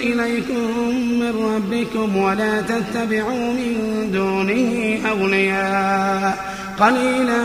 [0.00, 0.88] إليكم
[1.20, 6.54] من ربكم ولا تتبعوا من دونه أولياء.
[6.80, 7.42] قليلا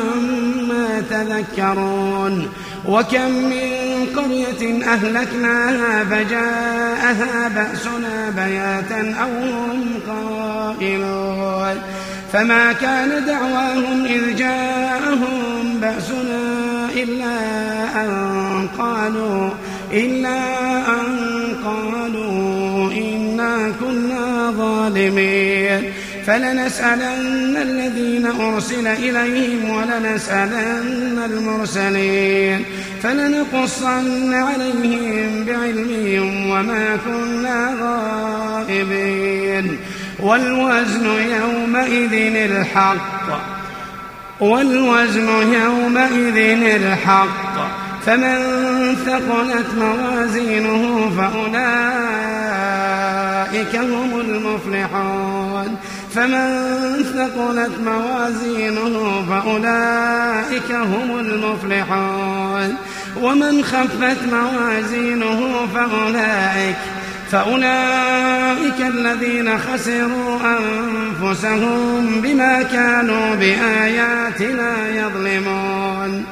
[0.70, 2.50] ما تذكرون.
[2.88, 11.82] وكم من قرية أهلكناها فجاءها بأسنا بياتا أو هم قائلون.
[12.34, 17.38] فما كان دعواهم إذ جاءهم بأسنا إلا
[18.02, 19.50] أن قالوا
[19.92, 20.40] إلا
[20.88, 21.08] أن
[21.66, 22.05] قالوا
[23.80, 25.92] كنا ظالمين.
[26.28, 32.66] فلنسألن الذين أرسل إليهم ولنسألن المرسلين.
[33.04, 39.78] فلنقصن عليهم بعلمهم وما كنا غائبين.
[40.20, 41.06] والوزن
[41.42, 43.56] يومئذ الحق.
[44.42, 45.30] والوزن
[45.64, 46.38] يومئذ
[46.76, 47.85] الحق.
[48.06, 48.38] فمن
[49.06, 51.66] ثقلت موازينه فأولئك
[53.76, 55.78] هم المفلحون.
[56.16, 56.48] فمن
[57.16, 62.76] ثقلت موازينه فأولئك هم المفلحون.
[63.22, 66.76] ومن خفت موازينه فأولئك
[67.32, 76.26] فأولئك الذين خسروا أنفسهم بما كانوا بآياتنا يظلمون.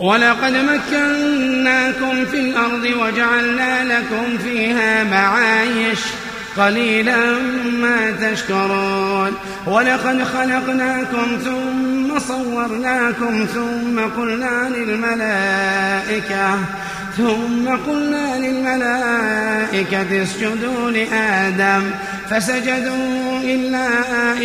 [0.00, 5.98] ولقد مكناكم في الأرض وجعلنا لكم فيها معايش.
[6.56, 7.32] قليلا
[7.80, 9.34] ما تشكرون.
[9.66, 16.58] ولقد خلقناكم ثم صورناكم ثم قلنا للملائكة
[17.16, 21.90] ثم قلنا للملائكة اسجدوا لآدم
[22.30, 23.88] فسجدوا إلا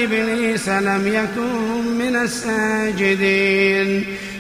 [0.03, 4.05] إبليس لم يكن من الساجدين.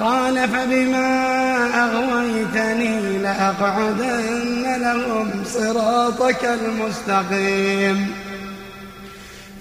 [0.00, 1.10] قال فبما
[1.84, 8.14] أغويتني لأقعدن لهم صراطك المستقيم.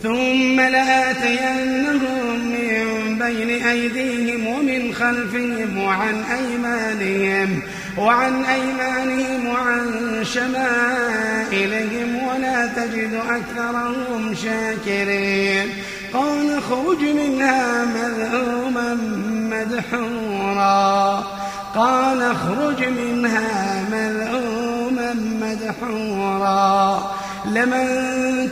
[0.04, 7.62] ثم لآتينهم من بين أيديهم ومن خلفهم وعن أيمانهم
[7.98, 9.86] وعن أيمانهم وعن
[10.24, 15.70] شمائلهم ولا تجد أكثرهم شاكرين.
[16.14, 18.98] قال اخرج منها مذءوما
[19.52, 21.24] مدحورا.
[21.76, 27.12] قال اخرج منها مذءوما مدحورا.
[27.46, 27.88] لمن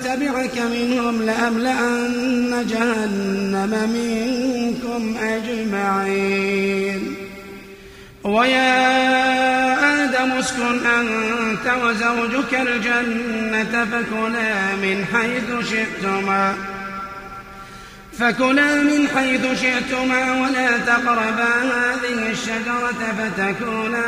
[0.04, 7.16] تبعك منهم لأملأن جهنم منكم أجمعين.
[8.24, 8.84] ويا
[10.04, 16.77] آدم اسكن أنت وزوجك الجنة فكلا من حيث شئتما.
[18.20, 24.06] فكلا من حيث شئتما ولا تقربا هذه الشجرة فتكونا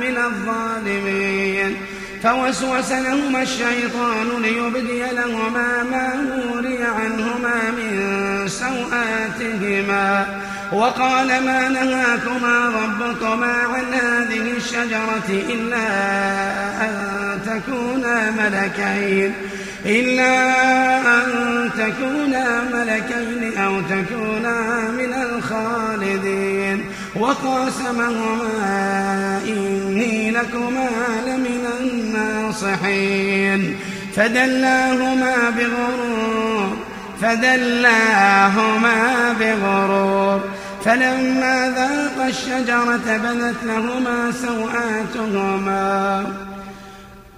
[0.00, 1.76] من الظالمين.
[2.22, 6.08] فوسوس لهما الشيطان ليبدي لهما ما
[6.52, 10.26] وري عنهما من سوآتهما.
[10.72, 15.86] وقال ما نهاكما ربكما عن هذه الشجرة إلا
[16.84, 16.94] أن
[17.46, 19.34] تكونا ملكين.
[19.86, 20.58] إلا
[21.00, 21.30] أن
[21.78, 26.84] تكونا ملكين أو تكونا من الخالدين.
[27.16, 28.50] وقاسمهما
[29.48, 30.88] إني لكما
[31.26, 33.76] لمن الناصحين.
[34.16, 36.76] فدلاهما بغرور
[37.22, 38.96] فدلاهما
[39.40, 40.40] بغرور.
[40.84, 46.26] فلما ذاق الشجرة بدت لهما سوآتهما.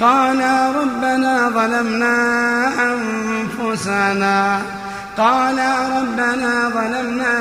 [0.00, 2.16] قالا ربنا ظلمنا
[2.92, 4.62] أنفسنا.
[5.16, 7.34] قالا ربنا ظلمنا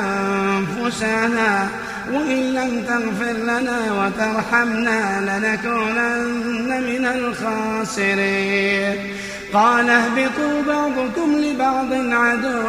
[0.00, 1.68] أنفسنا
[2.12, 8.96] وإن لم تغفر لنا وترحمنا لنكونن من الخاسرين.
[9.52, 12.68] قال اهبطوا بعضكم لبعض عدو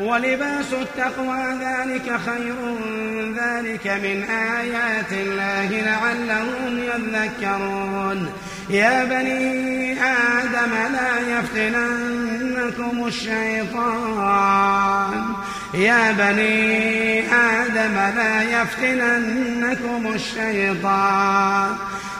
[0.00, 2.56] ولباس التقوى ذلك خير
[3.36, 8.32] ذلك من آيات الله لعلهم يذكرون.
[8.70, 14.54] يا بني آدم لا يفتننكم الشيطان.
[15.74, 21.76] يا بني آدم لا يفتننكم الشيطان.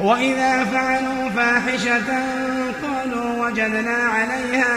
[0.00, 2.04] وإذا فعلوا فاحشة
[2.82, 4.74] قالوا وجدنا عليها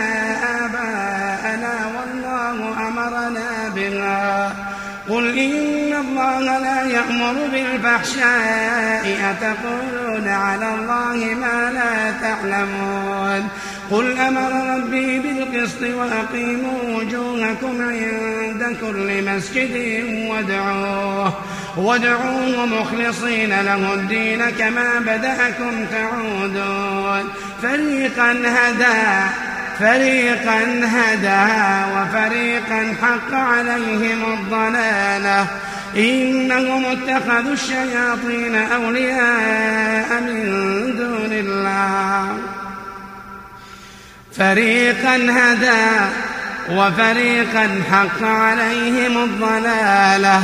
[0.65, 4.53] آباءنا والله أمرنا بها.
[5.09, 9.17] قل إن الله لا يأمر بالفحشاء.
[9.31, 13.47] أتقولون على الله ما لا تعلمون.
[13.91, 21.33] قل أمر ربي بالقسط وأقيموا وجوهكم عند كل مسجد وادعوه.
[21.77, 27.29] وادعوه مخلصين له الدين كما بدأكم تعودون.
[27.61, 29.29] فريقا هدى
[29.79, 31.45] فريقا هدى
[31.95, 35.47] وفريقا حق عليهم الضلالة.
[35.97, 40.43] إنهم اتخذوا الشياطين أولياء من
[40.97, 42.37] دون الله.
[44.37, 46.09] فريقا هدى
[46.71, 50.43] وفريقا حق عليهم الضلالة.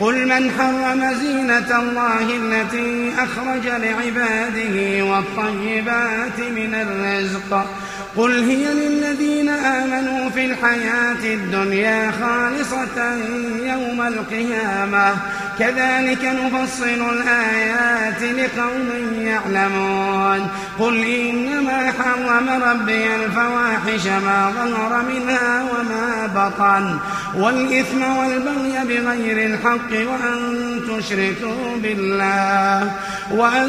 [0.00, 7.66] قل من حرم زينة الله التي أخرج لعباده والطيبات من الرزق.
[8.16, 13.16] قل هي للذين آمنوا في الحياة الدنيا خالصة
[13.62, 15.16] يوم القيامة.
[15.58, 18.88] كذلك نفصل الآيات لقوم
[19.20, 20.48] يعلمون.
[20.78, 26.98] قل إنما حرم ربي الفواحش ما ظهر منها وما بطن.
[27.34, 32.92] والإثم والبغي بغير الحق وأن تشركوا بالله
[33.30, 33.68] وأن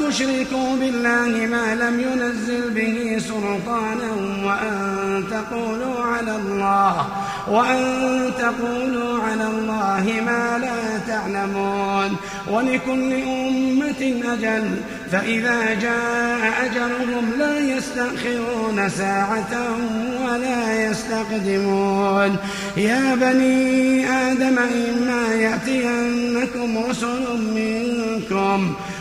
[0.00, 4.12] تشركوا بالله ما لم ينزل به سلطانا
[4.44, 7.06] وأن تقولوا على الله
[7.48, 12.16] وأن تقولوا على الله ما لا تعلمون
[12.50, 14.64] ولكل أمة أجل
[15.12, 19.76] فإذا جاء أجلهم لا يستأخرون ساعة
[20.24, 22.36] ولا يستقدمون
[22.76, 28.74] يا بني آدم إما يأتينكم رسل منكم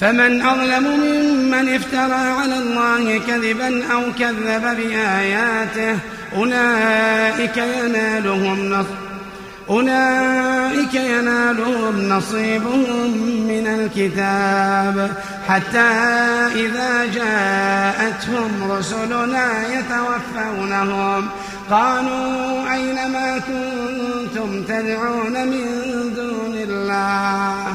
[0.00, 5.98] فمن أظلم ممن افترى على الله كذبا أو كذب بآياته
[6.36, 8.86] أولئك ينالهم
[9.70, 13.10] أولئك ينالهم نصيبهم
[13.48, 15.10] من الكتاب.
[15.48, 15.90] حتى
[16.54, 21.28] إذا جاءتهم رسلنا يتوفونهم
[21.70, 25.64] قالوا أين ما كنتم تدعون من
[26.16, 27.74] دون الله؟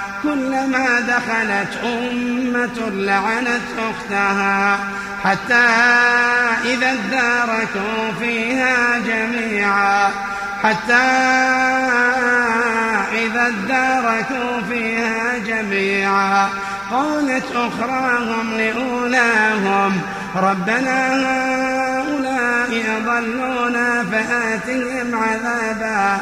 [0.23, 4.79] كلما دخلت أمة لعنت أختها
[5.23, 5.67] حتى
[6.65, 10.11] إذا اداركوا فيها جميعا
[10.63, 10.93] حتى
[13.13, 16.49] إذا اداركوا فيها جميعا.
[16.91, 20.01] قالت أخراهم لأولاهم
[20.35, 26.21] ربنا هؤلاء أضلونا فآتهم عذابا.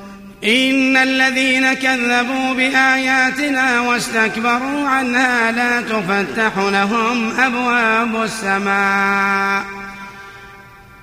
[0.43, 9.63] إن الذين كذبوا بآياتنا واستكبروا عنها لا تفتح لهم أبواب السماء.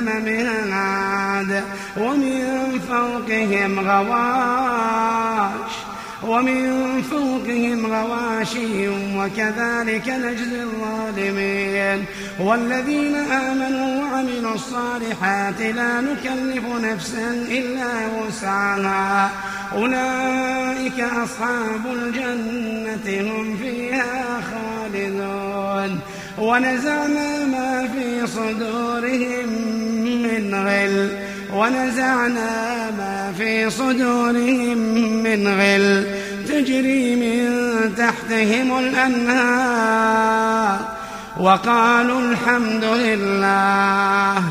[0.00, 1.64] مهاد
[1.96, 5.72] ومن فوقهم غواش
[6.22, 12.04] ومن فوقهم غواشي وكذلك نجزي الظالمين
[12.40, 19.30] والذين آمنوا وعملوا الصالحات لا نكلف نفسا إلا وسعها.
[19.74, 26.00] أولئك أصحاب الجنة هم فيها خالدون.
[26.42, 29.48] ونزعنا ما في صدورهم
[30.22, 31.10] من غل.
[31.54, 34.78] ونزعنا ما في صدورهم
[35.22, 36.06] من غل.
[36.48, 37.50] تجري من
[37.94, 40.78] تحتهم الأنهار.
[41.40, 44.42] وقالوا الحمد لله.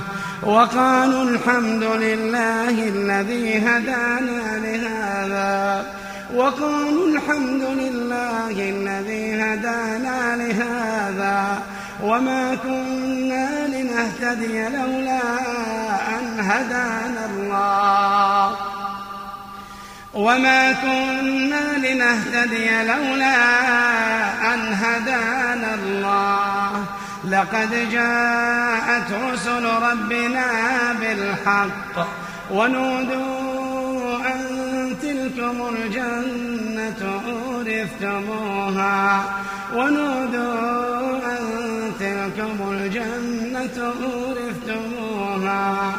[0.43, 5.85] وقالوا الحمد لله الذي هدانا لهذا.
[6.35, 11.61] وقالوا الحمد لله الذي هدانا لهذا.
[12.03, 15.21] وما كنا لنهتدي لولا
[16.19, 18.55] أن هدانا الله
[20.13, 23.35] وما كنا لنهتدي لولا
[24.53, 26.85] أن هدانا الله
[27.29, 30.45] لقد جاءت رسل ربنا
[31.01, 32.07] بالحق
[32.51, 33.70] ونودوا
[34.17, 34.41] أن
[35.01, 39.23] تلكم الجنة أورثتموها.
[39.75, 41.43] ونودوا أن
[41.99, 45.93] تلكم الجنة أورثتموها.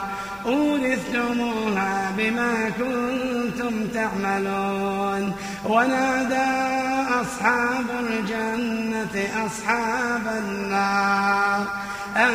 [0.46, 5.32] أورثتموها بما كنتم تعملون.
[5.64, 6.52] ونادى
[7.20, 11.66] أصحاب الجنة أصحاب النار.
[12.16, 12.30] أن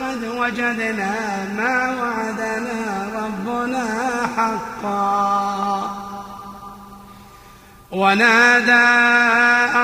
[0.00, 1.14] قد وجدنا
[1.56, 3.86] ما وعدنا ربنا
[4.36, 5.90] حقا.
[7.90, 8.88] ونادى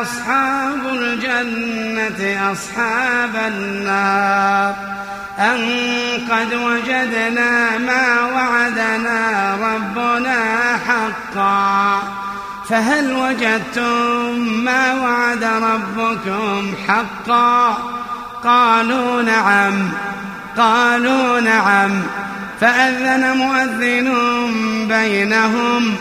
[0.03, 4.75] أصحاب الجنة أصحاب النار
[5.39, 5.61] أن
[6.31, 10.39] قد وجدنا ما وعدنا ربنا
[10.89, 12.03] حقا.
[12.69, 17.79] فهل وجدتم ما وعد ربكم حقا؟
[18.45, 19.89] قالوا نعم
[20.57, 22.03] قالوا نعم.
[22.61, 24.15] فأذن مؤذن
[24.89, 25.95] بينهم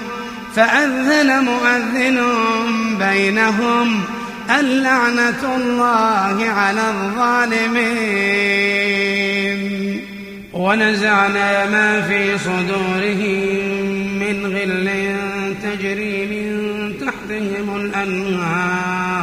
[0.56, 2.24] فأذن مؤذن
[3.00, 4.02] بينهم
[4.60, 8.04] اللعنة الله على الظالمين.
[10.54, 13.74] ونزعنا ما في صدورهم
[14.20, 14.90] من غل
[15.64, 16.50] تجري من
[17.00, 19.23] تحتهم الأنهار.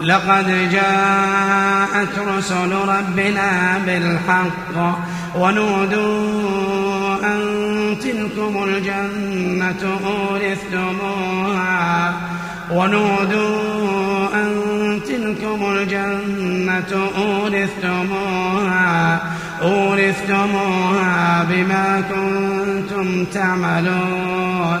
[0.00, 4.98] لقد جاءت رسل ربنا بالحق
[5.36, 7.40] ونودوا أن
[8.02, 12.14] تلكم الجنة أورثتموها.
[12.70, 14.50] ونودوا أن
[15.08, 19.20] تلكم الجنة أورثتموها.
[19.62, 24.80] أورثتموها بما كنتم تعملون.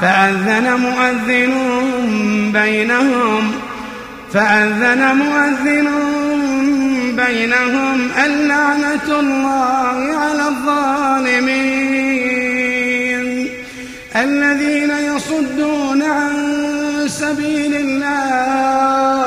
[0.00, 1.52] فأذن مؤذن
[2.52, 3.52] بينهم
[4.32, 5.88] فأذن مؤذن
[7.16, 11.86] بينهم اللعنة الله على الظالمين
[14.16, 16.34] الذين يصدون عن
[17.06, 19.26] سبيل الله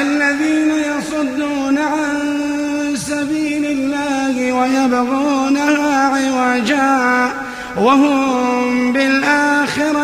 [0.00, 2.16] الذين يصدون عن
[2.96, 7.30] سبيل الله ويبغونها عوجا
[7.76, 9.53] وهم بالآخرة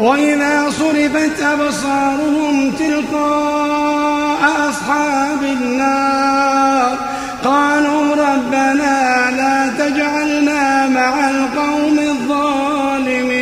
[0.00, 6.98] وإذا صرفت أبصارهم تلقاء أصحاب النار
[7.44, 13.38] قالوا ربنا لا تجعلنا مع القوم الظالمين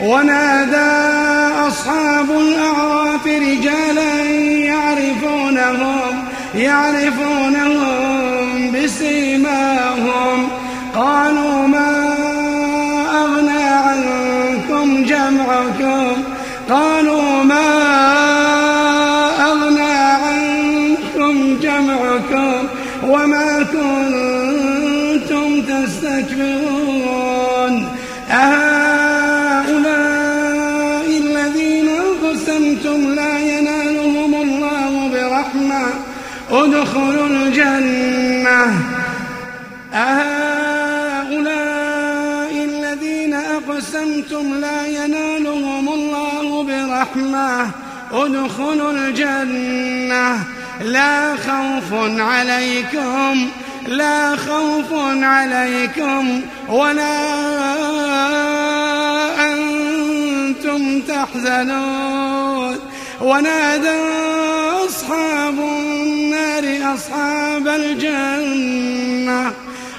[0.00, 0.92] ونادى
[1.68, 4.22] أصحاب الأعراف رجالا
[4.64, 7.21] يعرفونهم يعرفونهم
[36.92, 38.80] ادخلوا الجنة.
[39.94, 41.44] أهؤلاء
[42.64, 47.70] الذين أقسمتم لا ينالهم الله برحمة.
[48.12, 50.38] ادخلوا الجنة.
[50.84, 53.48] لا خوف عليكم
[53.88, 57.18] لا خوف عليكم ولا
[59.52, 62.78] أنتم تحزنون.
[63.20, 64.00] ونادى
[64.88, 65.58] أصحاب
[66.62, 69.52] النار أصحاب الجنة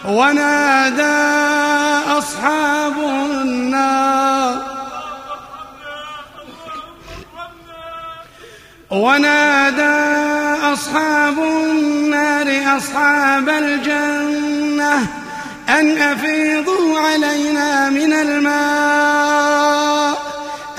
[0.05, 1.03] ونادى
[2.17, 4.63] أصحاب النار
[8.91, 9.83] ونادى
[10.73, 15.07] أصحاب النار أصحاب الجنة
[15.69, 19.33] أن أفيضوا علينا من الماء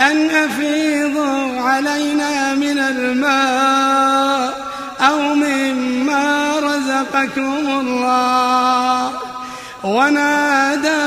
[0.00, 4.23] أن أفيضوا علينا من الماء
[7.14, 9.12] رزقكم الله
[9.84, 11.04] ونادى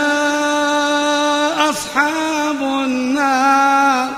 [1.70, 4.10] أصحاب النار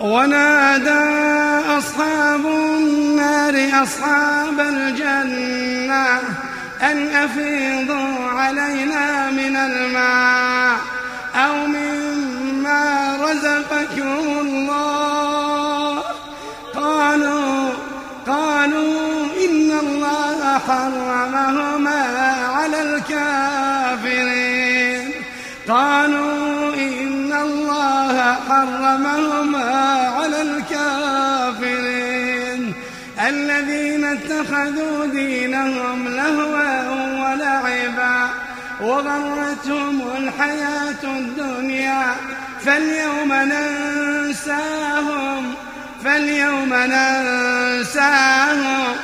[0.00, 1.04] ونادى
[1.78, 6.18] أصحاب النار أصحاب الجنة
[6.82, 10.78] أن أفيضوا علينا من الماء
[11.34, 15.07] أو مما رزقكم الله
[20.66, 22.02] قالوا إن الله حرمهما
[22.56, 25.06] على الكافرين.
[25.68, 29.70] قالوا إن الله حرمهما
[30.18, 31.88] على الكافرين.
[33.28, 36.88] الذين اتخذوا دينهم لهوا
[37.22, 38.28] ولعبا
[38.80, 42.16] وغرتهم الحياة الدنيا.
[42.64, 44.74] فاليوم ننساهم
[46.04, 48.94] فاليوم ننساهم.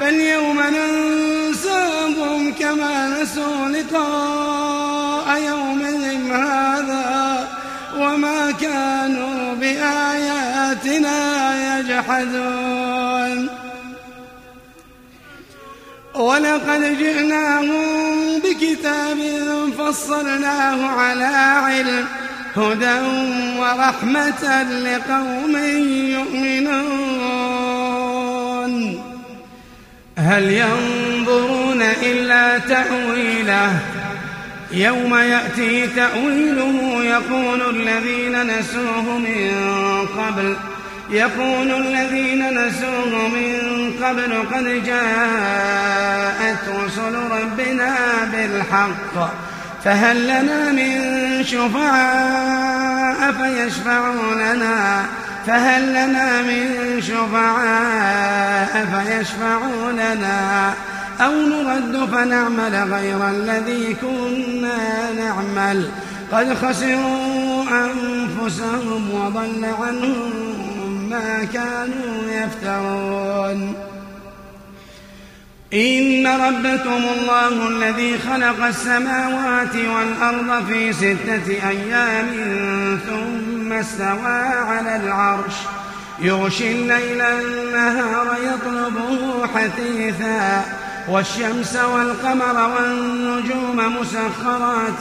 [0.00, 7.48] فاليوم ننساهم كما نسوا لقاء يومهم هذا
[7.98, 11.18] وما كانوا بآياتنا
[11.78, 13.48] يجحدون.
[16.14, 19.18] ولقد جئناهم بكتاب
[19.78, 21.24] فصلناه على
[21.64, 22.06] علم
[22.56, 23.00] هدى
[23.58, 25.56] ورحمة لقوم
[26.16, 27.14] يؤمنون.
[30.24, 33.78] هل ينظرون إلا تأويله؟
[34.72, 39.52] يوم يأتي تأويله يقول الذين نسوه من
[40.18, 40.56] قبل
[41.10, 47.94] يقول الذين نسوه من قبل قد جاءت رسل ربنا
[48.32, 49.30] بالحق
[49.84, 55.06] فهل لنا من شفعاء فيشفعوا لنا؟
[55.46, 60.74] فهل لنا من شفعاء فيشفعوا لنا
[61.20, 65.88] أو نرد فنعمل غير الذي كنا نعمل
[66.32, 70.30] قد خسروا أنفسهم وضل عنهم
[71.10, 73.74] ما كانوا يفترون.
[75.74, 82.26] إن ربكم الله الذي خلق السماوات والأرض في ستة أيام
[83.80, 85.54] استوى على العرش.
[86.18, 90.64] يغشي الليل النهار يطلبه حثيثا.
[91.08, 95.00] والشمس والقمر والنجوم مسخرات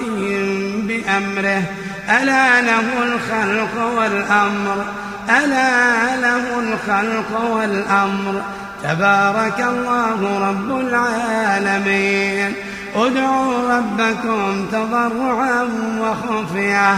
[0.76, 1.64] بأمره.
[2.10, 4.86] ألا له الخلق والأمر.
[5.30, 8.42] ألا له الخلق والأمر.
[8.84, 12.54] تبارك الله رب العالمين.
[12.96, 16.96] ادعوا ربكم تضرعا وخفية.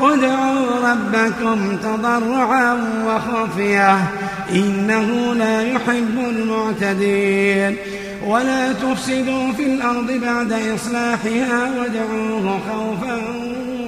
[0.00, 2.74] ادعوا ربكم تضرعا
[3.06, 3.98] وخفيه
[4.50, 7.76] إنه لا يحب المعتدين.
[8.26, 13.20] ولا تفسدوا في الأرض بعد إصلاحها وادعوه خوفا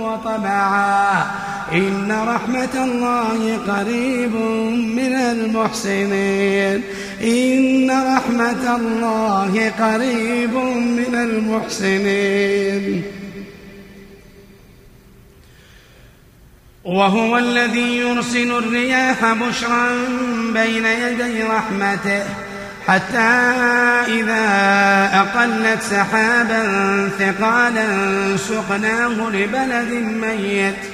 [0.00, 1.24] وطمعا.
[1.72, 4.34] إن رحمة الله قريب
[4.96, 6.82] من المحسنين.
[7.22, 13.02] إن رحمة الله قريب من المحسنين.
[16.84, 19.88] وهو الذي يرسل الرياح بشرا
[20.54, 22.22] بين يدي رحمته
[22.88, 23.18] حتى
[24.08, 24.44] إذا
[25.14, 26.62] أقلت سحابا
[27.18, 27.86] ثقالا
[28.36, 30.93] سقناه لبلد ميت.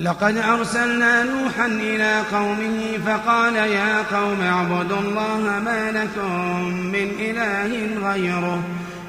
[0.00, 7.72] لقد أرسلنا نوحا إلى قومه فقال يا قوم اعبدوا الله ما لكم من إله
[8.10, 8.62] غيره.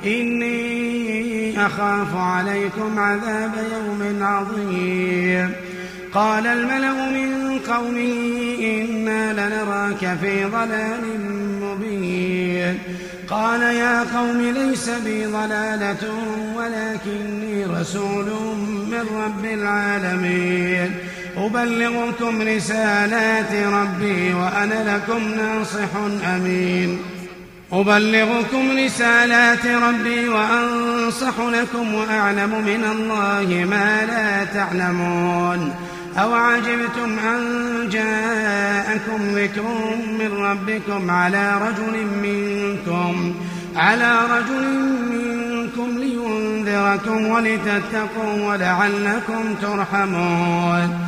[0.05, 5.51] إني أخاف عليكم عذاب يوم عظيم.
[6.13, 8.13] قال الملأ من قومه
[8.59, 11.03] إنا لنراك في ضلال
[11.61, 12.79] مبين.
[13.29, 16.13] قال يا قوم ليس بي ضلالة
[16.55, 17.40] ولكني
[17.81, 18.25] رسول
[18.91, 20.95] من رب العالمين.
[21.37, 25.95] أبلغكم رسالات ربي وأنا لكم ناصح
[26.35, 26.99] أمين.
[27.73, 35.73] أبلغكم رسالات ربي وأنصح لكم وأعلم من الله ما لا تعلمون.
[36.17, 37.41] أو عجبتم أن
[37.91, 43.35] جاءكم ذكر من ربكم على رجل منكم.
[43.75, 44.67] على رجل
[45.11, 45.40] منكم
[45.87, 50.99] لينذركم ولتتقوا ولعلكم ترحمون.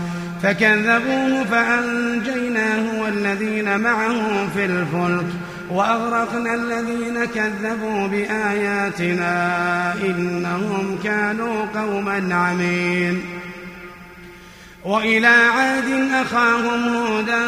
[0.44, 5.26] فكذبوه فأنجيناه والذين معه في الفلك
[5.70, 9.34] وأغرقنا الذين كذبوا بآياتنا
[9.94, 13.22] إنهم كانوا قوما عمين.
[14.86, 17.46] وإلى عاد أخاهم هودا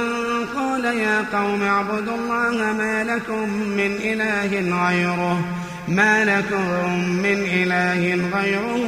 [0.56, 4.52] قال يا قوم اعبدوا الله ما لكم من إله
[4.88, 5.65] غيره.
[5.88, 8.86] ما لكم من إله غيره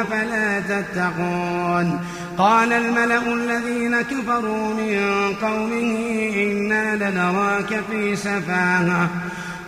[0.00, 2.00] أفلا تتقون
[2.38, 5.00] قال الملأ الذين كفروا من
[5.42, 5.96] قومه
[6.36, 9.10] إنا لنراك في سفاهة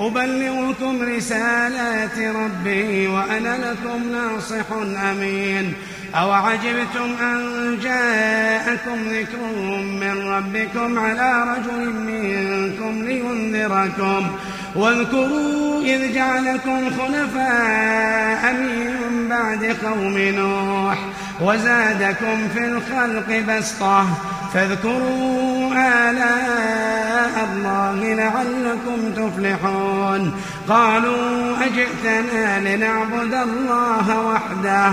[0.00, 4.72] أبلغكم رسالات ربي وأنا لكم ناصح
[5.10, 5.74] أمين.
[6.14, 9.38] أوعجبتم أن جاءكم ذكر
[10.00, 14.26] من ربكم على رجل منكم لينذركم؟
[14.74, 20.98] واذكروا إذ جعلكم خلفاء من بعد قوم نوح
[21.40, 24.06] وزادكم في الخلق بسطة.
[24.54, 25.72] فاذكروا
[26.10, 30.42] آلاء الله لعلكم تفلحون.
[30.68, 34.92] قالوا أجئتنا لنعبد الله وحده؟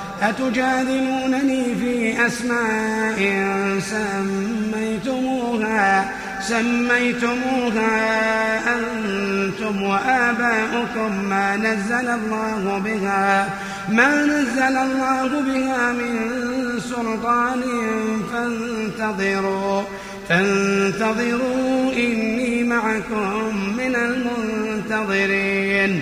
[0.21, 3.19] أتجادلونني في أسماء
[4.71, 7.93] سميتموها سميتموها
[8.75, 13.49] أنتم وآباؤكم ما نزل الله بها
[13.89, 16.31] ما نزل الله بها من
[16.79, 17.61] سلطان
[18.33, 19.81] فانتظروا
[20.29, 23.95] فانتظروا إني معكم من
[24.89, 26.01] المنتظرين.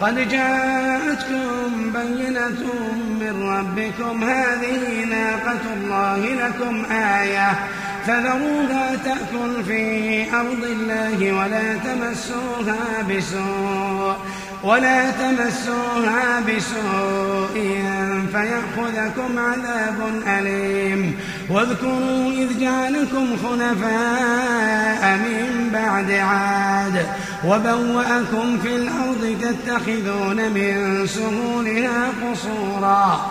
[0.00, 2.60] قد جاءتكم بينة
[3.20, 7.50] من ربكم هذه ناقة الله لكم آية.
[8.08, 14.16] فذروها تأكل في أرض الله ولا تمسوها بسوء
[14.64, 17.84] ولا تمسوها بسوء
[18.32, 21.14] فيأخذكم عذاب أليم.
[21.50, 27.06] واذكروا إذ جعلكم خلفاء من بعد عاد
[27.44, 33.30] وبوأكم في الأرض تتخذون من سهولها قصورا.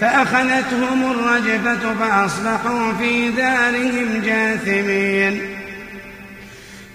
[0.00, 5.56] فأخذتهم الرجفة فأصبحوا في دارهم جاثمين.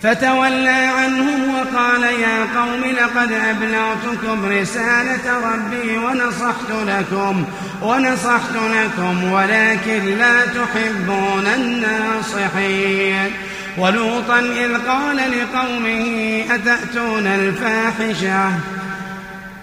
[0.04, 7.46] فتولى عنهم وقال يا قوم لقد أبلغتكم رسالة ربي ونصحت لكم
[7.82, 13.32] ونصحت لكم ولكن لا تحبون الناصحين.
[13.78, 18.52] ولوطا إذ قال لقومه أتأتون الفاحشة؟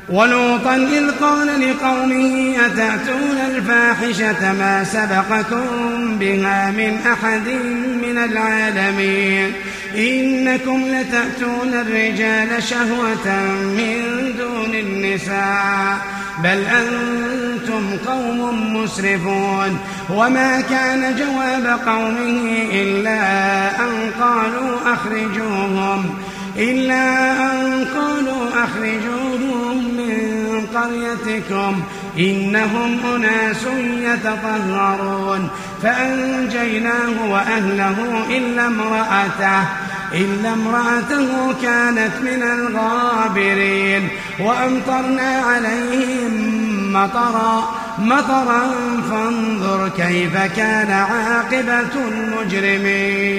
[0.08, 5.66] ولوطا إذ قال لقومه أتأتون الفاحشة ما سبقكم
[6.18, 7.48] بها من أحد
[8.02, 9.52] من العالمين؟
[9.96, 13.94] إنكم لتأتون الرجال شهوة من
[14.38, 15.96] دون النساء.
[16.44, 19.78] بل أنتم قوم مسرفون.
[20.10, 23.20] وما كان جواب قومه إلا
[23.80, 26.14] أن قالوا أخرجوهم.
[26.58, 31.82] إلا أن قالوا أخرجوهم من قريتكم
[32.18, 33.62] إنهم أناس
[34.00, 35.48] يتطهرون
[35.82, 37.96] فأنجيناه وأهله
[38.36, 39.62] إلا امرأته
[40.14, 44.08] إلا امرأته كانت من الغابرين
[44.40, 46.58] وأمطرنا عليهم
[46.92, 47.68] مطرا
[47.98, 48.70] مطرا
[49.10, 53.38] فانظر كيف كان عاقبة المجرمين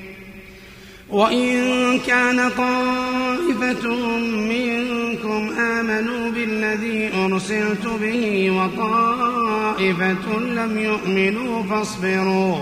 [1.11, 3.87] وإن كان طائفة
[4.27, 12.55] منكم آمنوا بالذي أرسلت به وطائفة لم يؤمنوا فاصبروا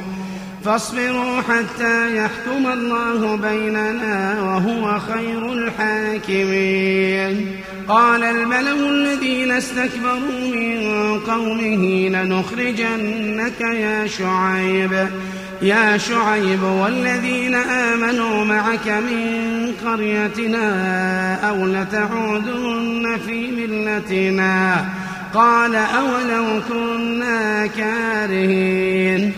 [0.66, 7.46] فاصبروا حتى يحكم الله بيننا وهو خير الحاكمين.
[7.88, 10.80] قال الملأ الذين استكبروا من
[11.20, 15.10] قومه لنخرجنك يا شعيب.
[15.62, 20.70] يا شعيب والذين آمنوا معك من قريتنا
[21.50, 24.86] أو لتعودن في ملتنا
[25.34, 29.34] قال أولو كنا كارهين.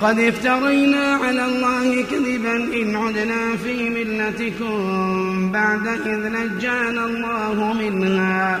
[0.00, 8.60] قد افترينا على الله كذبا إن عدنا في ملتكم بعد إذ نجانا الله منها.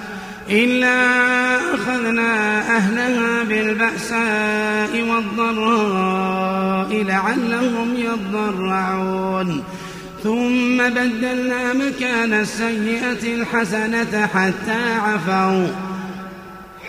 [0.49, 9.63] إلا أخذنا أهلها بالبأساء والضراء لعلهم يضرعون.
[10.23, 15.67] ثم بدلنا مكان السيئة الحسنة حتى عفوا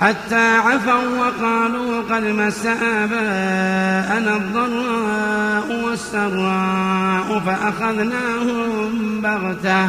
[0.01, 9.89] حتى عفوا وقالوا قد مس آباءنا الضراء والسراء فأخذناهم بغتة.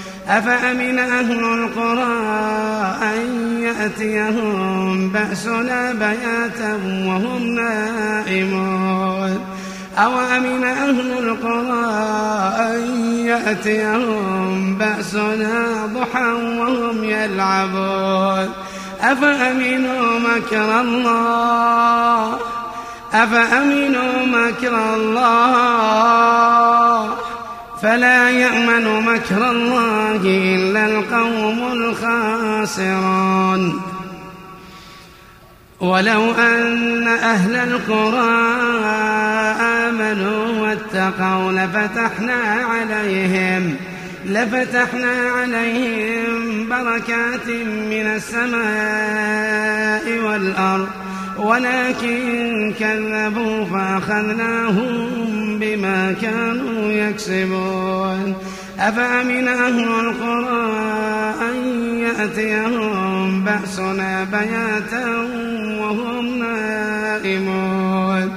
[0.27, 2.13] أفأمن أهل القرى
[3.03, 9.39] أن يأتيهم بأسنا بياتا وهم نائمون؟
[9.97, 11.85] أو أمن أهل القرى
[12.59, 12.81] أن
[13.25, 18.49] يأتيهم بأسنا ضحى وهم يلعبون؟
[19.01, 22.37] أفأمنوا مكر الله؟
[23.13, 26.61] أفأمنوا مكر الله؟
[27.81, 30.21] فلا يأمن مكر الله
[30.55, 31.59] إلا القوم
[32.71, 33.81] الخاسرون.
[35.79, 38.31] ولو أن أهل القرى
[39.61, 43.75] آمنوا واتقوا لفتحنا عليهم
[44.25, 50.89] لفتحنا عليهم بركات من السماء والأرض.
[51.37, 55.09] ولكن كذبوا فأخذناهم
[55.59, 58.35] بما كانوا يكسبون.
[58.79, 60.71] أفأمن أهل القرى
[61.49, 61.55] أن
[61.99, 65.05] يأتيهم بأسنا بياتا
[65.81, 68.31] وهم نائمون؟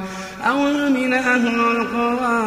[0.49, 2.43] أو أمن أهل القرى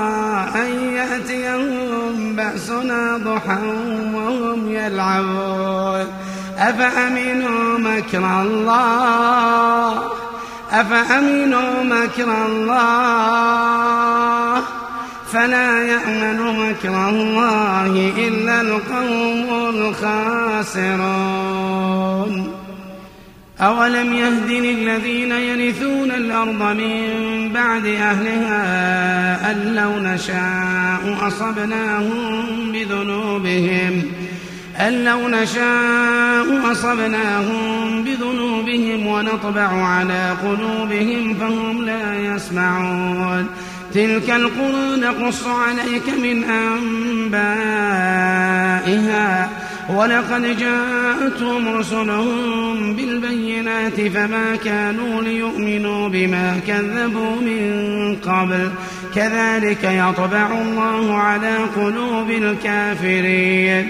[0.55, 3.59] أن يأتيهم بأسنا ضحى
[4.13, 6.07] وهم يلعبون؟
[6.57, 10.16] أفأمنوا مكر الله
[10.71, 13.37] أفأمنوا مكر الله
[15.33, 19.69] فلا يأمن مكر الله إلا القوم
[20.75, 21.47] الخاسرون
[23.59, 34.03] أولم يهد للذين يرثون الأرض من بعد أهلها أن لو نشاء أصبناهم بذنوبهم
[34.79, 43.47] أن لو نشاء أصبناهم بذنوبهم ونطبع على قلوبهم فهم لا يسمعون.
[43.93, 47.09] تلك القرى نقص عليك من أنبائها.
[49.89, 58.69] ولقد جاءتهم رسلهم بالبينات فما كانوا ليؤمنوا بما كذبوا من قبل.
[59.15, 63.89] كذلك يطبع الله على قلوب الكافرين.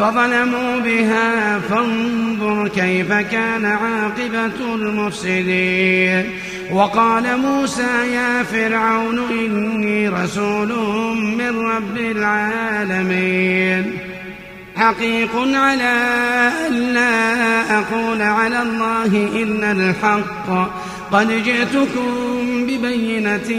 [0.00, 6.24] فظلموا بها فانظر كيف كان عاقبة المفسدين.
[6.72, 10.68] وقال موسى يا فرعون إني رسول
[11.16, 13.92] من رب العالمين.
[14.76, 16.08] حقيق على
[16.66, 20.70] أن لا أقول على الله إلا الحق.
[21.12, 22.06] قد جئتكم
[22.66, 23.50] ببينة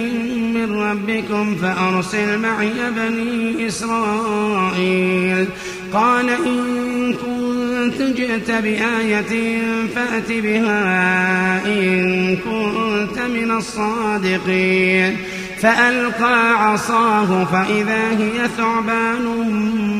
[0.53, 5.47] من ربكم فأرسل معي بني إسرائيل.
[5.93, 9.61] قال إن كنت جئت بآية
[9.95, 15.17] فأت بها إن كنت من الصادقين.
[15.61, 19.25] فألقى عصاه فإذا هي ثعبان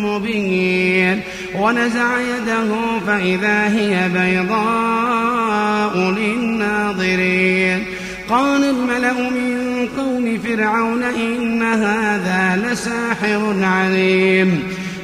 [0.06, 1.22] مبين.
[1.56, 2.70] ونزع يده
[3.08, 7.84] فإذا هي بيضاء للناظرين.
[8.30, 14.64] قال الملأ من قوم فرعون إن هذا لساحر عليم.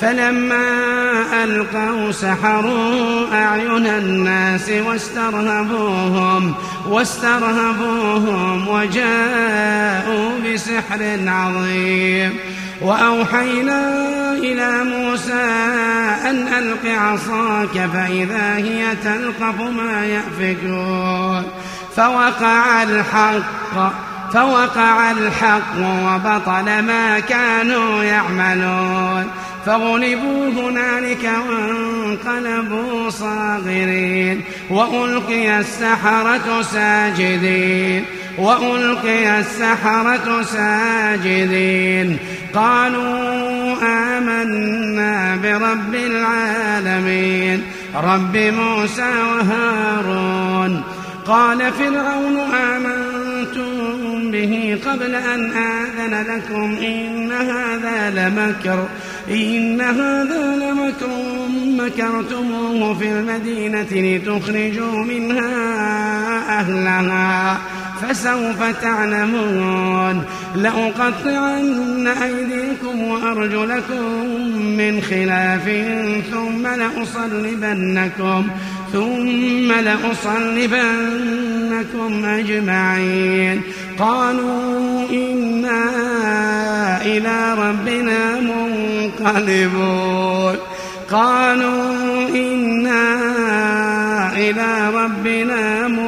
[0.00, 0.64] فلما
[1.44, 6.54] ألقوا سحروا أعين الناس واسترهبوهم
[6.88, 12.38] واسترهبوهم وجاءوا بسحر عظيم.
[12.80, 13.92] وأوحينا
[14.32, 15.44] إلى موسى
[16.30, 21.46] أن ألق عصاك فإذا هي تلقف ما يأفكون.
[21.96, 23.92] فوقع الحق
[24.32, 29.30] فوقع الحق وبطل ما كانوا يعملون.
[29.66, 34.40] فغلبوا هنالك وانقلبوا صاغرين.
[34.70, 38.04] وألقي السحرة ساجدين.
[38.38, 42.16] وألقي السحرة ساجدين.
[42.54, 47.62] قالوا آمنا برب العالمين.
[47.94, 50.82] رب موسى وهارون.
[51.26, 53.07] قال فرعون آمنتم
[54.30, 58.88] به قبل أن آذن لكم إن هذا لمكر
[59.30, 61.38] إن هذا لمكر.
[61.78, 67.58] مكرتموه في المدينة لتخرجوا منها أهلها.
[68.02, 70.24] فسوف تعلمون
[70.54, 74.12] لأقطعن أيديكم وأرجلكم
[74.76, 75.68] من خلاف
[76.32, 78.46] ثم لأصلبنكم
[78.92, 81.04] ثم لأصلبنكم
[82.24, 83.62] أجمعين
[83.98, 85.82] قالوا إنا
[87.02, 89.88] إلى ربنا منقلبون
[91.10, 93.18] قالوا إنا
[94.36, 96.07] إلى ربنا منقلبون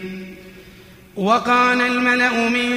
[1.15, 2.71] وقال الملأ من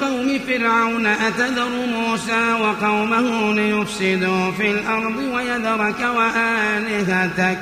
[0.00, 7.58] قوم فرعون أتذر موسى وقومه ليفسدوا في الأرض ويذرك وآلهتك؟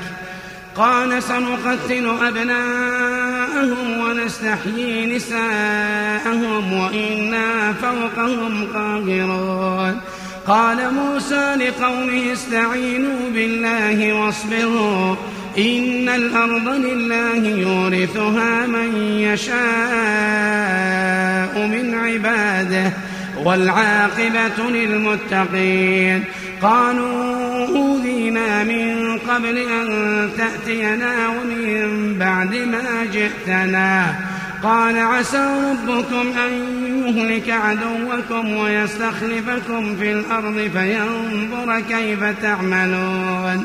[0.77, 10.01] قال سنقتل أبناءهم ونستحيي نساءهم وإنا فوقهم قاهرون.
[10.47, 15.16] قال موسى لقومه استعينوا بالله واصبروا.
[15.59, 19.59] إن الأرض لله يورثها من يشاء
[21.66, 22.92] من عباده
[23.44, 26.24] والعاقبة للمتقين
[26.62, 29.88] قالوا أوذينا من قبل أن
[30.38, 34.14] تأتينا ومن بعد ما جئتنا
[34.62, 36.53] قال عسى ربكم أن
[37.07, 43.64] يهلك عدوكم ويستخلفكم في الأرض فينظر كيف تعملون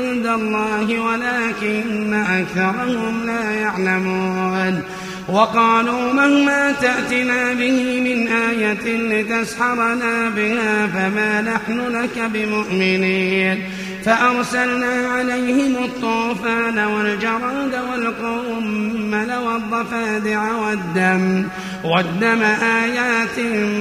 [0.35, 4.81] الله ولكن أكثرهم لا يعلمون.
[5.29, 13.63] وقالوا مهما تأتنا به من آية لتسحرنا بها فما نحن لك بمؤمنين.
[14.05, 21.43] فأرسلنا عليهم الطوفان والجراد والقمل والضفادع والدم
[21.83, 22.41] والدم
[22.83, 23.39] آيات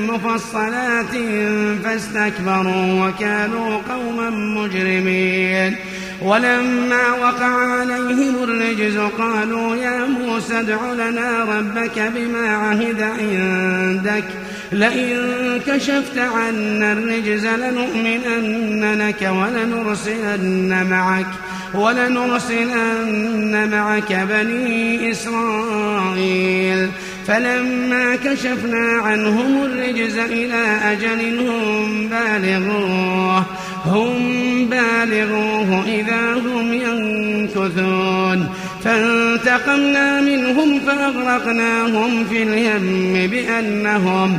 [0.08, 1.14] مفصلات
[1.84, 5.76] فاستكبروا وكانوا قوما مجرمين.
[6.22, 14.24] ولما وقع عليهم الرجز قالوا يا موسى ادع لنا ربك بما عهد عندك
[14.72, 21.26] لئن كشفت عنا الرجز لنؤمنن لك ولنرسلن معك
[21.74, 26.88] ولنرسلن معك بني إسرائيل.
[27.26, 33.44] فلما كشفنا عنهم الرجز إلى أجل هم بالغوه
[33.86, 38.48] هم بالغوه إذا هم ينكثون.
[38.84, 44.38] فانتقمنا منهم فأغرقناهم في اليم بأنهم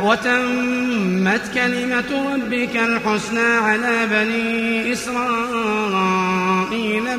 [0.00, 6.22] وتمت كلمة ربك الحسنى على بني إسرائيل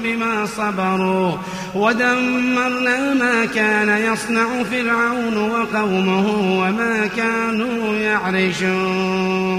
[0.03, 1.31] بما صبروا
[1.75, 6.27] ودمرنا ما كان يصنع فرعون وقومه
[6.59, 9.53] وما كانوا يعرشون.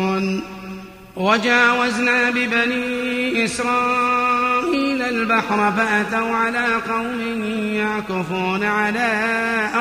[1.16, 7.44] وجاوزنا ببني إسرائيل البحر فأتوا على قوم
[7.74, 9.10] يعكفون على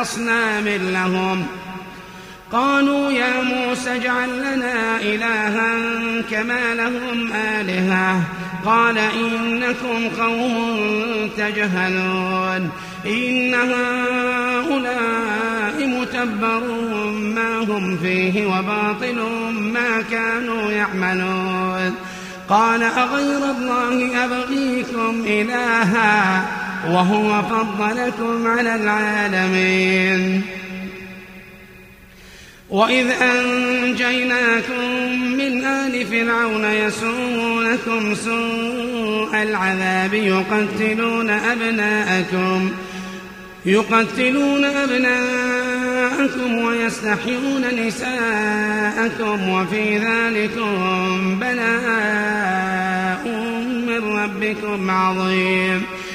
[0.02, 1.46] أصنام لهم
[2.54, 5.76] قالوا يا موسى اجعل لنا إلها
[6.32, 8.22] كما لهم آلهة.
[8.66, 12.70] قال إنكم قوم تجهلون.
[13.06, 14.93] إن هؤلاء
[15.88, 16.64] متبر
[17.20, 19.22] ما هم فيه وباطل
[19.54, 21.95] ما كانوا يعملون.
[22.49, 26.45] قال أغير الله أبغيكم إلها
[26.89, 30.41] وهو فضلكم على العالمين.
[32.74, 34.82] وإذ أنجيناكم
[35.38, 42.72] من آل فرعون يسومونكم سوء العذاب يقتلون أبناءكم
[43.66, 53.28] يقتلون أبناءكم ويستحيون نساءكم وفي ذلكم بلاء
[53.88, 55.84] من ربكم عظيم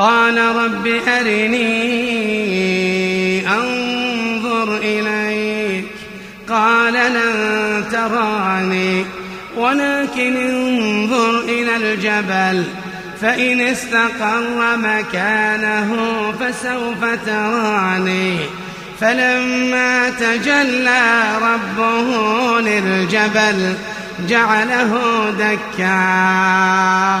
[0.00, 1.58] قال رب أرني
[3.48, 5.84] أنظر إليك.
[6.48, 9.04] قال لن تراني
[9.56, 12.64] ولكن انظر إلى الجبل.
[13.20, 15.96] فإن استقر مكانه
[16.40, 18.36] فسوف تراني.
[19.00, 23.74] فلما تجلى ربه للجبل
[24.28, 24.98] جعله
[25.38, 27.20] دكا.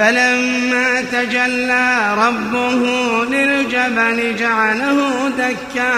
[0.00, 2.84] فلما تجلى ربه
[3.24, 5.92] للجبل جعله دكا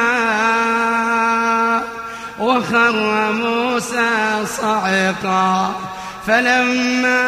[2.41, 5.75] وخر موسى صعقا
[6.27, 7.23] فلما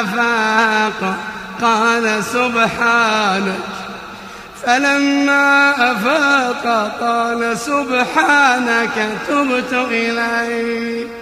[0.00, 1.16] أفاق
[1.62, 3.60] قال سبحانك
[4.66, 11.17] فلما أفاق قال سبحانك تبت إليك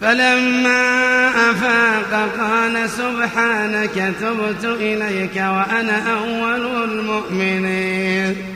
[0.00, 8.55] فلما أفاق قال سبحانك تبت إليك وأنا أول المؤمنين.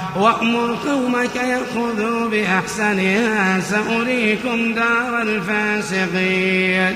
[0.15, 6.95] وأمر قومك يأخذوا بأحسنها سأريكم دار الفاسقين.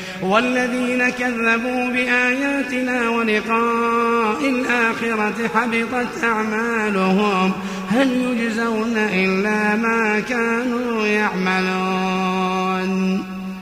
[0.21, 7.51] والذين كذبوا بآياتنا ولقاء الآخرة حبطت أعمالهم
[7.89, 12.51] هل يجزون إلا ما كانوا يعملون؟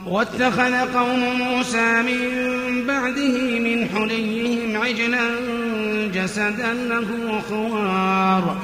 [0.06, 5.28] واتخذ قوم موسى من بعده من حليهم عجلا
[6.14, 8.56] جسدا له خوار.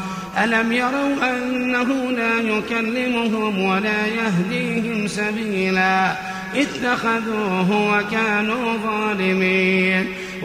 [0.44, 6.16] ألم يروا أنه لا يكلمهم ولا يهديهم سبيلا؟
[6.56, 10.06] اتخذوه وكانوا ظالمين.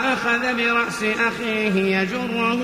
[0.00, 2.60] وأخذ برأس أخيه يجره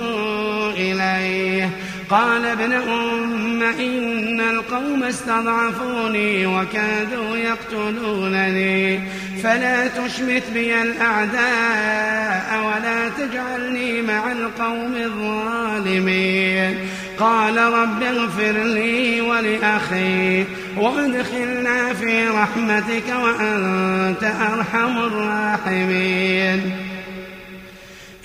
[0.77, 1.71] إليه.
[2.11, 9.01] قال ابن أم إن القوم استضعفوني وكادوا يقتلونني
[9.43, 16.79] فلا تشمت بي الأعداء ولا تجعلني مع القوم الظالمين.
[17.19, 20.45] قال رب اغفر لي ولأخي
[20.77, 26.86] وأدخلنا في رحمتك وأنت أرحم الراحمين.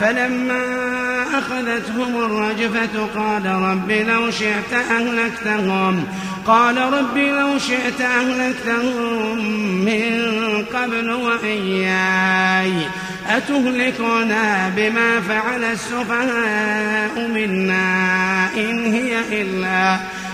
[0.00, 0.64] فلما
[1.38, 6.04] أخذتهم الرجفة قال رب لو شئت أهلكتهم.
[6.46, 9.38] قال رب لو شئت أهلكتهم
[9.84, 10.12] من
[10.74, 12.72] قبل وإياي.
[13.28, 19.96] أتهلكنا بما فعل السفهاء منا إن هي إلا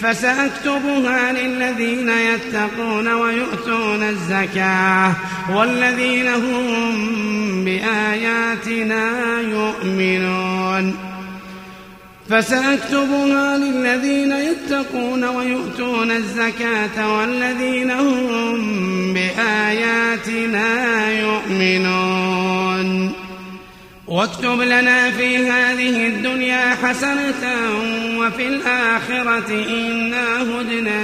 [0.00, 5.12] فسأكتبها للذين يتقون ويؤتون الزكاة
[5.54, 10.94] والذين هم بآياتنا يؤمنون.
[12.30, 20.66] فسأكتبها للذين يتقون ويؤتون الزكاة والذين هم بآياتنا
[21.20, 23.12] يؤمنون.
[24.08, 27.44] واكتب لنا في هذه الدنيا حسنة
[28.18, 31.00] وفي الآخرة إنا هدنا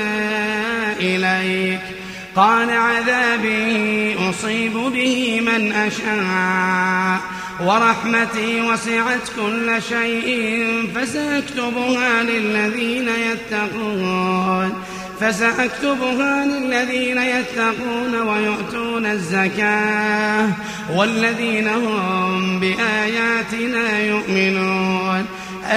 [1.00, 1.80] إليك.
[2.36, 7.20] قال عذابي أصيب به من أشاء.
[7.60, 14.82] ورحمتي وسعت كل شيء فسأكتبها للذين يتقون.
[15.24, 20.48] فسأكتبها للذين يتقون ويؤتون الزكاة
[20.96, 25.26] والذين هم بآياتنا يؤمنون.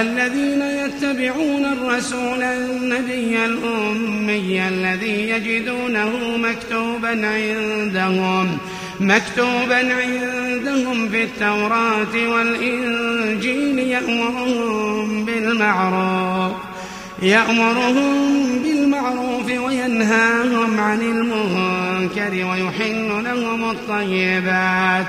[0.00, 8.58] الذين يتبعون الرسول النبي الأمي الذي يجدونه مكتوبا عندهم
[9.00, 16.67] مكتوبا عندهم في التوراة والإنجيل يأمرهم بالمعروف.
[17.22, 25.06] يأمرهم بالمعروف وينهاهم عن المنكر ويحل لهم الطيبات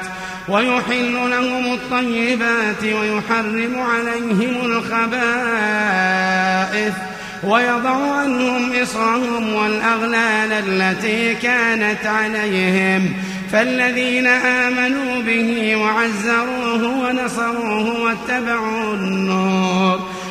[0.50, 5.90] ويحل لهم الطيبات ويحرم عليهم الخبائث
[7.44, 13.14] ويضع عنهم إصرهم والأغلال التي كانت عليهم
[13.52, 20.19] فالذين آمنوا به وعزروه ونصروه واتبعوا النور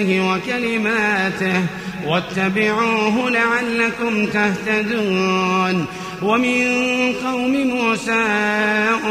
[0.00, 1.62] بالله وكلماته
[2.06, 5.86] واتبعوه لعلكم تهتدون.
[6.22, 6.64] ومن
[7.24, 8.24] قوم موسى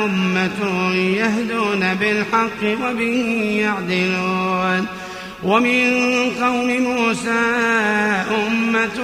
[0.05, 4.85] أمة يهدون بالحق وبه يعدلون.
[5.43, 5.89] ومن
[6.41, 7.29] قوم موسى
[8.47, 8.99] أمة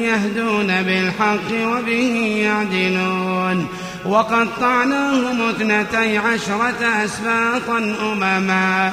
[0.00, 3.66] يهدون بالحق وبه يعدلون.
[4.06, 8.92] وقطعناهم اثنتي عشرة أسباطا أمما.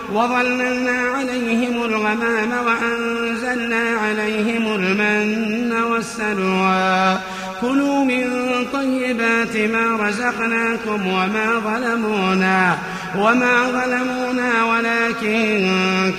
[0.13, 7.19] وظللنا عليهم الغمام وأنزلنا عليهم المن والسلوى.
[7.61, 8.27] كلوا من
[8.73, 12.77] طيبات ما رزقناكم وما ظلمونا
[13.17, 15.69] وما ظلمونا ولكن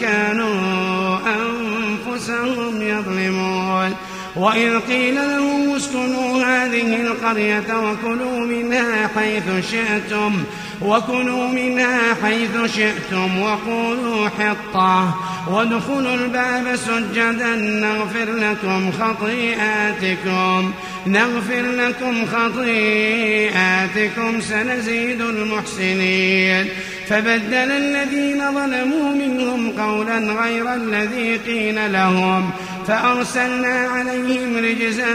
[0.01, 3.95] كانوا أنفسهم يظلمون.
[4.37, 10.45] وإذ قيل لهم اسكنوا هذه القرية وكلوا منها حيث شئتم
[10.85, 15.15] وكلوا منها حيث شئتم وقولوا حطة.
[15.51, 20.73] وادخلوا الباب سجدا نغفر لكم خطيئاتكم.
[21.07, 26.69] نغفر لكم خطيئاتكم سنزيد المحسنين.
[27.09, 32.51] فبدل الذين ظلموا منهم قولا غير الذي قيل لهم.
[32.87, 35.15] فأرسلنا عليهم رجزا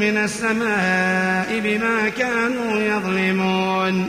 [0.00, 4.08] من السماء بما كانوا يظلمون.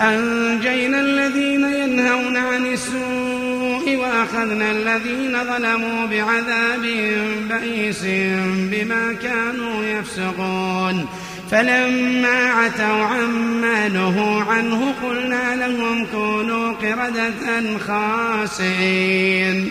[0.00, 6.82] أنجينا الذين ينهون عن السوء وأخذنا الذين ظلموا بعذاب
[7.50, 8.02] بئيس
[8.70, 11.06] بما كانوا يفسقون.
[11.50, 19.70] فلما عتوا عما نهوا عنه قلنا لهم كونوا قردة خاسئين.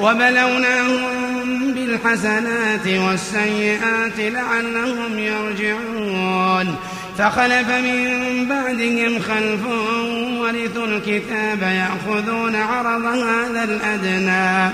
[0.00, 6.76] وبلوناهم بالحسنات والسيئات لعلهم يرجعون.
[7.18, 9.66] فخلف من بعدهم خلف
[10.40, 14.72] ورثوا الكتاب يأخذون عرض هذا الأدنى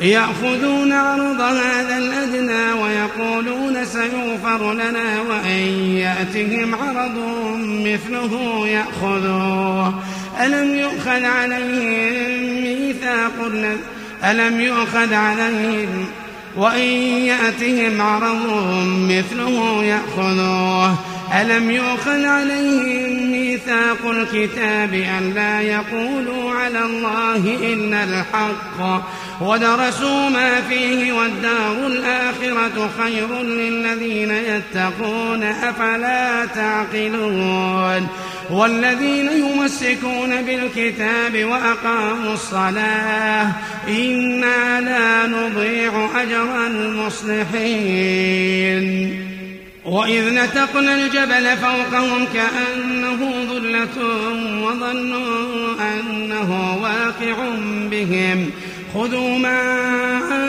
[0.00, 7.18] يأخذون عرض هذا الأدنى ويقولون سيغفر لنا وإن يأتهم عرض
[7.60, 10.02] مثله يأخذوه.
[10.40, 13.52] ألم يؤخذ عليهم ميثاق
[14.30, 16.06] ألم يؤخذ عليهم
[16.56, 16.90] وإن
[17.26, 18.46] يأتهم عرض
[19.10, 20.94] مثله يأخذوه؟
[21.40, 29.02] ألم يؤخذ عليهم ميثاق الكتاب أن لا يقولوا على الله إلا الحق
[29.40, 38.08] ودرسوا ما فيه والدار الآخرة خير للذين يتقون أفلا تعقلون؟
[38.50, 43.52] والذين يمسكون بالكتاب وأقاموا الصلاة
[43.88, 48.04] إنا لا نضيع أجر المصلحين.
[49.84, 53.96] وإذ نتقنا الجبل فوقهم كأنه ظلة
[54.62, 57.36] وظنوا أنه واقع
[57.90, 58.50] بهم.
[58.94, 59.60] خذوا ما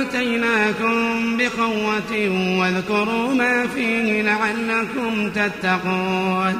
[0.01, 2.29] آتيناكم بقوة
[2.59, 6.59] واذكروا ما فيه لعلكم تتقون.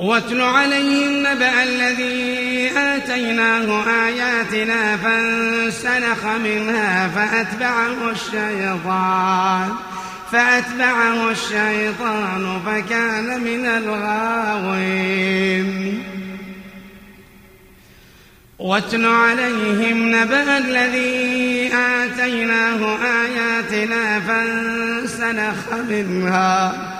[0.00, 9.68] واتل عليهم نبأ الذي آتيناه آياتنا فانسلخ منها فأتبعه الشيطان
[10.32, 15.10] فأتبعه الشيطان فكان من الغاوين.
[18.58, 26.99] واتل عليهم نبأ الذي آتيناه آياتنا فانسلخ منها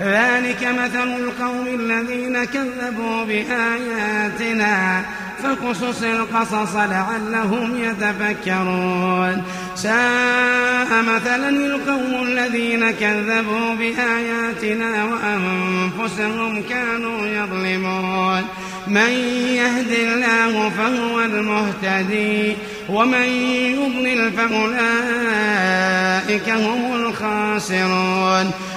[0.00, 5.02] ذلك مثل القوم الذين كذبوا بآياتنا
[5.42, 9.42] فقصص القصص لعلهم يتفكرون.
[9.74, 18.42] ساء مثلا القوم الذين كذبوا بآياتنا وأنفسهم كانوا يظلمون.
[18.86, 19.10] من
[19.48, 22.56] يهد الله فهو المهتدي
[22.88, 23.28] ومن
[23.76, 24.58] يضلل فأولئك
[26.50, 28.50] هم الخاسرون.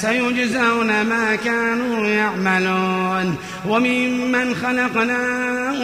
[0.00, 3.36] سيجزون ما كانوا يعملون.
[3.68, 5.20] وممن خلقنا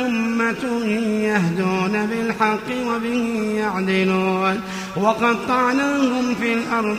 [0.07, 3.25] أمة يهدون بالحق وبه
[3.57, 4.61] يعدلون.
[4.97, 6.99] وقطعناهم في الأرض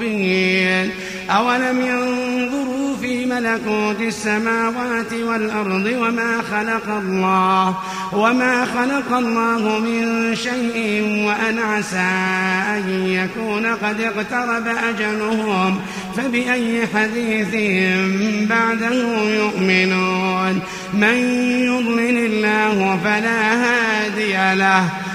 [0.01, 0.91] مبين
[1.29, 7.75] أولم ينظروا في ملكوت السماوات والأرض وما خلق الله
[8.13, 11.97] وما خلق الله من شيء وأن عسى
[12.77, 15.79] أن يكون قد اقترب أجلهم
[16.17, 17.49] فبأي حديث
[18.49, 18.93] بعده
[19.23, 20.59] يؤمنون؟
[20.93, 21.17] من
[21.63, 24.89] يضلل الله فلا هادي له.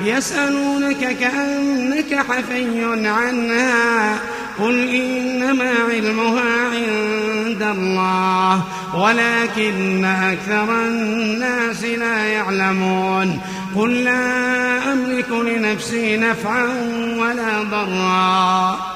[0.00, 4.18] يسألونك كأنك حفي عنها
[4.58, 8.62] قل إنما علمها عند الله
[8.94, 13.40] ولكن أكثر الناس لا يعلمون
[13.76, 16.66] قل لا أملك لنفسي نفعا
[17.18, 18.95] ولا ضرا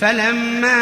[0.00, 0.80] فلما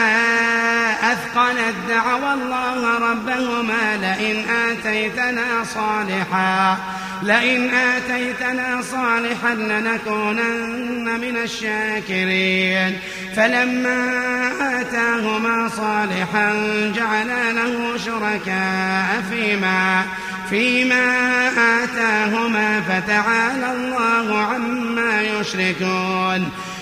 [1.12, 6.76] أثقلت دعوى الله ربهما لئن آتيتنا صالحا
[7.22, 12.98] لئن آتيتنا صالحا لنكونن من الشاكرين.
[13.36, 14.00] فلما
[14.80, 16.52] آتاهما صالحا
[16.96, 20.02] جعلا له شركاء فيما
[20.50, 21.06] فيما
[21.84, 26.50] آتاهما فتعالى الله عما يشركون.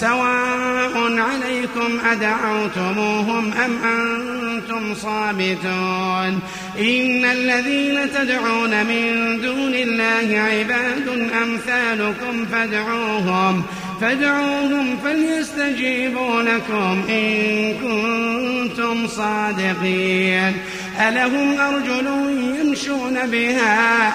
[0.00, 6.40] سواء عليكم أدعوتموهم أم أنتم صامتون.
[6.78, 11.08] إن الذين تدعون من دون الله عباد
[11.42, 13.62] أمثالكم فادعوهم
[14.00, 20.52] فادعوهم فليستجيبوا لكم إن كنتم صادقين.
[21.08, 22.06] ألهم أرجل
[22.60, 24.14] يمشون بها؟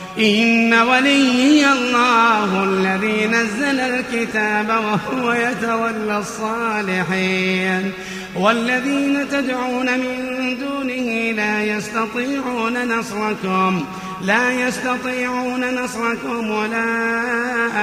[0.19, 7.91] إن ولي الله الذي نزل الكتاب وهو يتولى الصالحين
[8.35, 13.85] والذين تدعون من دونه لا يستطيعون نصركم
[14.23, 16.85] لا يستطيعون نصركم ولا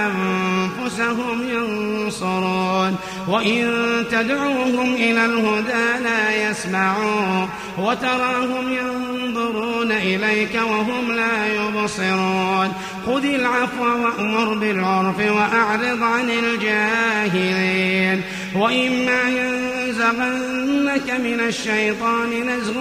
[0.06, 2.96] أنفسهم ينصرون.
[3.28, 3.64] وإن
[4.10, 7.48] تدعوهم إلى الهدى لا يسمعون.
[7.78, 12.72] وتراهم ينظرون إليك وهم لا يبصرون.
[13.06, 18.22] خذ العفو وأمر بالعرف وأعرض عن الجاهلين.
[18.54, 22.74] وإما ينزغنك من الشيطان نزغ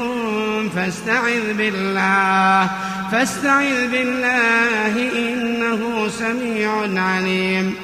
[0.75, 2.69] فاستعذ بالله
[3.11, 7.75] فاستعذ بالله إنه سميع عليم.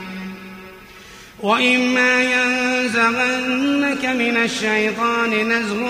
[1.40, 5.82] وإما ينزغنك من الشيطان نزغ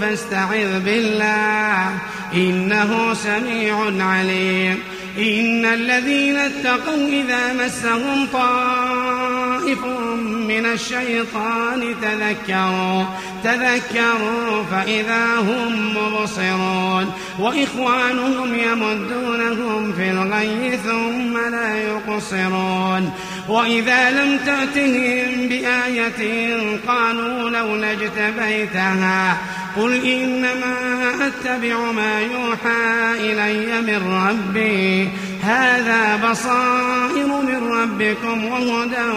[0.00, 1.90] فاستعذ بالله
[2.34, 4.78] إنه سميع عليم.
[5.18, 9.25] إن الذين اتقوا إذا مسهم طائف
[10.48, 13.04] من الشيطان تذكروا
[13.44, 17.12] تذكروا فإذا هم مبصرون.
[17.38, 23.12] وإخوانهم يمدونهم في الغي ثم لا يقصرون.
[23.48, 26.56] وإذا لم تأتهم بآية
[26.88, 29.36] قالوا لولا اجتبيتها.
[29.76, 30.76] قل إنما
[31.26, 35.08] أتبع ما يوحى إلي من ربي.
[35.46, 39.10] هذا بصائر من ربكم وهدى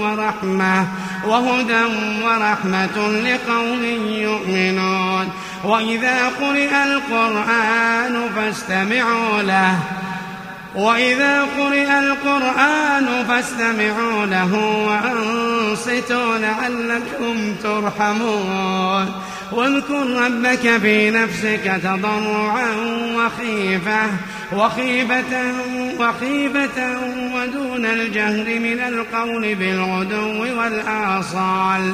[0.00, 0.86] ورحمة
[1.26, 1.84] وهدى
[2.24, 5.28] ورحمة لقوم يؤمنون.
[5.64, 9.78] وإذا قرئ القرآن فاستمعوا له
[10.74, 14.52] وإذا قرئ القرآن فاستمعوا له
[14.86, 19.06] وأنصتوا لعلكم ترحمون.
[19.52, 22.72] واذكر ربك في نفسك تضرعا
[23.16, 24.02] وخيفة
[24.52, 25.52] وخيفة
[25.98, 26.98] وخيفة
[27.34, 31.92] ودون الجهر من القول بالغدو والآصال.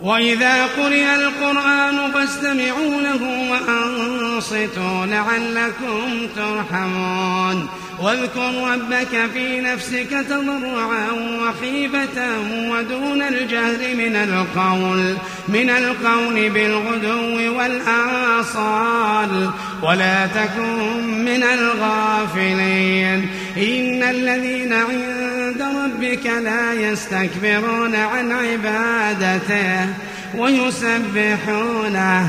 [0.00, 7.68] وإذا قرئ القرآن فاستمعوا له وأنصتوا لعلكم ترحمون.
[8.00, 12.40] واذكر ربك في نفسك تضرعا وخيفة
[12.70, 15.16] ودون الجهر من القول
[15.48, 19.50] من القول بالغدو والآصال.
[19.82, 23.28] ولا تكن من الغافلين.
[23.56, 29.86] إن الذين عند ربك لا يستكبرون عن عبادته
[30.36, 32.28] ويسبحونه.